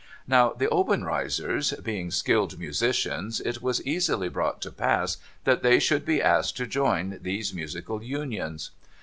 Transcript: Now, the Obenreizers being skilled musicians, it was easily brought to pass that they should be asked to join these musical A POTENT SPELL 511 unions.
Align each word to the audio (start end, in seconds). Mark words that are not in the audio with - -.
Now, 0.25 0.53
the 0.53 0.65
Obenreizers 0.69 1.73
being 1.83 2.09
skilled 2.09 2.57
musicians, 2.57 3.39
it 3.39 3.61
was 3.61 3.85
easily 3.85 4.29
brought 4.29 4.59
to 4.63 4.71
pass 4.71 5.17
that 5.43 5.61
they 5.61 5.77
should 5.77 6.05
be 6.07 6.19
asked 6.23 6.57
to 6.57 6.65
join 6.65 7.19
these 7.21 7.53
musical 7.53 7.97
A 7.97 7.99
POTENT 7.99 8.09
SPELL 8.09 8.13
511 8.21 8.31
unions. 8.31 8.71